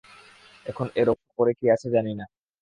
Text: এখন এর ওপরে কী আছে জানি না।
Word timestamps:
এখন 0.65 0.87
এর 0.95 1.07
ওপরে 1.13 1.51
কী 1.59 1.65
আছে 1.75 1.87
জানি 1.95 2.13
না। 2.13 2.25